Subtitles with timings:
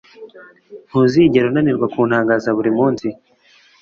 [0.87, 2.55] Ntuzigera unanirwa kuntangaza.
[2.57, 3.07] Buri munsi